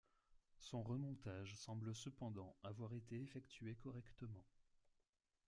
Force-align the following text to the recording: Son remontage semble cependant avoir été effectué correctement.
Son 0.57 0.81
remontage 0.81 1.55
semble 1.55 1.93
cependant 1.93 2.55
avoir 2.63 2.91
été 2.95 3.21
effectué 3.21 3.75
correctement. 3.75 4.43